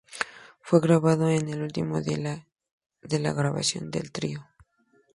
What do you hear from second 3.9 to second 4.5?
del trío.